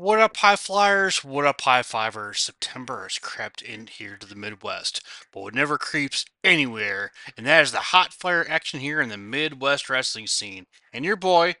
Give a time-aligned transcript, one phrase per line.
[0.00, 1.24] What up, high flyers?
[1.24, 2.38] What up, high fivers?
[2.38, 7.64] September has crept in here to the Midwest, but it never creeps anywhere, and that
[7.64, 10.66] is the hot fire action here in the Midwest wrestling scene.
[10.92, 11.56] And your boy,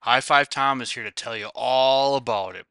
[0.00, 2.64] High Five Tom, is here to tell you all about it.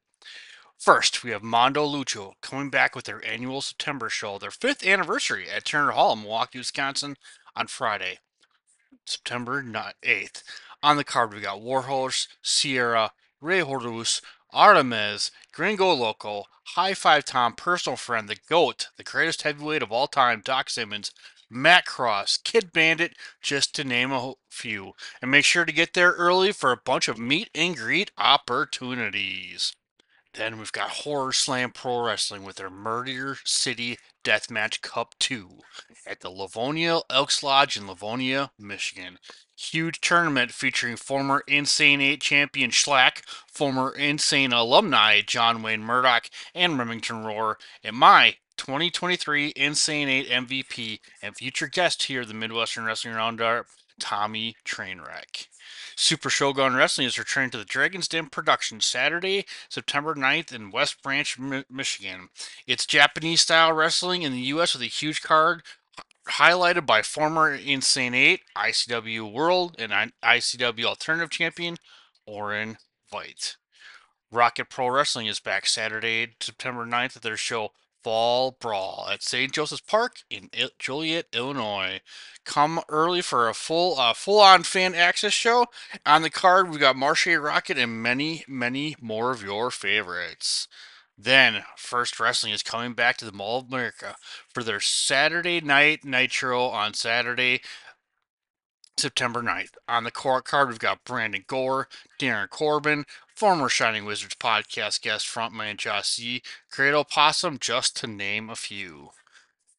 [0.80, 5.48] First, we have Mondo Lucha coming back with their annual September show, their fifth anniversary
[5.48, 7.16] at Turner Hall in Milwaukee, Wisconsin,
[7.56, 8.17] on Friday,
[9.06, 10.42] September 8th.
[10.81, 14.22] On the card, we got Warhorse, Sierra, Rey Horus,
[14.54, 20.08] Artemis, Gringo Local, High Five Tom, personal friend, the GOAT, the greatest heavyweight of all
[20.08, 21.12] time, Doc Simmons,
[21.50, 24.94] Matt Cross, Kid Bandit, just to name a few.
[25.22, 29.73] And make sure to get there early for a bunch of meet and greet opportunities.
[30.34, 35.60] Then we've got Horror Slam Pro Wrestling with their Murder City Deathmatch Cup 2
[36.08, 39.18] at the Livonia Elks Lodge in Livonia, Michigan
[39.62, 46.78] huge tournament featuring former Insane 8 champion Schlack, former Insane alumni John Wayne Murdoch, and
[46.78, 52.86] Remington Roar, and my 2023 Insane 8 MVP and future guest here at the Midwestern
[52.86, 53.68] Wrestling Roundup,
[54.00, 55.48] Tommy Trainwreck.
[55.95, 61.02] Super Shogun Wrestling is returning to the Dragon's Den production Saturday, September 9th in West
[61.02, 61.38] Branch,
[61.70, 62.30] Michigan.
[62.67, 64.73] It's Japanese style wrestling in the U.S.
[64.73, 65.64] with a huge card
[66.30, 69.92] highlighted by former Insane 8, ICW World, and
[70.23, 71.78] ICW Alternative Champion,
[72.25, 72.78] Orin
[73.12, 73.58] Veidt.
[74.31, 77.72] Rocket Pro Wrestling is back Saturday, September 9th at their show
[78.03, 79.52] Fall Brawl at St.
[79.52, 80.49] Joseph's Park in
[80.80, 82.02] Joliet, Illinois.
[82.44, 85.67] Come early for a full uh, full-on fan access show.
[86.06, 90.67] On the card, we've got Marshe Rocket and many, many more of your favorites.
[91.17, 94.16] Then, First Wrestling is coming back to the Mall of America
[94.50, 97.61] for their Saturday Night Nitro on Saturday,
[99.01, 99.73] September 9th.
[99.88, 101.88] On the court card, we've got Brandon Gore,
[102.19, 106.41] Darren Corbin, former Shining Wizards podcast guest frontman Josh C.,
[106.72, 109.09] Credo Possum, just to name a few.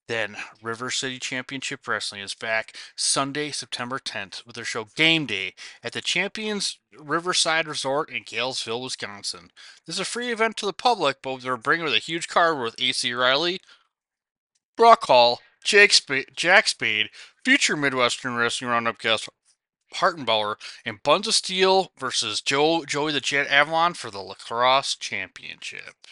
[0.09, 5.55] Then, River City Championship Wrestling is back Sunday, September 10th with their show Game Day
[5.83, 9.53] at the Champions Riverside Resort in Galesville, Wisconsin.
[9.87, 12.61] This is a free event to the public, but they're bringing with a huge card
[12.61, 13.61] with AC Riley,
[14.77, 17.11] Brock Hall, Jake Sp- Jack Spade,
[17.45, 19.29] future Midwestern Wrestling Roundup guest
[19.95, 26.07] Hartenbauer, and Buns of Steel versus Joe Joey the Jet Avalon for the Lacrosse Championship.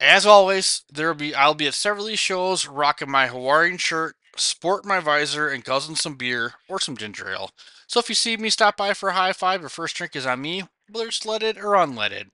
[0.00, 4.16] As always, there'll be I'll be at several of these shows rocking my Hawaiian shirt,
[4.36, 7.52] sport my visor, and guzzling some beer or some ginger ale.
[7.86, 10.26] So if you see me stop by for a high five, your first drink is
[10.26, 12.30] on me, whether it's leaded or unleaded.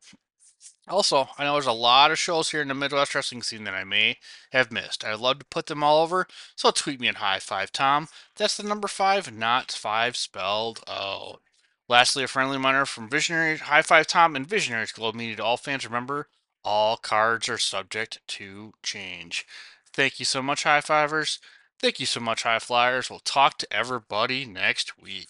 [0.88, 3.74] Also, I know there's a lot of shows here in the Midwest wrestling scene that
[3.74, 4.16] I may
[4.52, 5.04] have missed.
[5.04, 6.26] I'd love to put them all over,
[6.56, 8.08] so tweet me at High Five Tom.
[8.36, 11.40] That's the number five, not five spelled out.
[11.88, 15.56] Lastly, a friendly reminder from Visionary High Five Tom and Visionaries Globe Media to all
[15.56, 15.84] fans.
[15.84, 16.28] Remember,
[16.64, 19.46] all cards are subject to change.
[19.92, 21.38] Thank you so much, High Fivers.
[21.80, 23.08] Thank you so much, High Flyers.
[23.08, 25.28] We'll talk to everybody next week.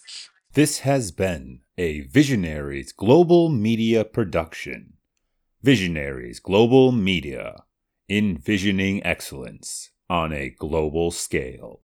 [0.53, 4.93] This has been a Visionaries Global Media production.
[5.61, 7.65] Visionaries Global Media,
[8.07, 11.77] envisioning excellence on a global scale.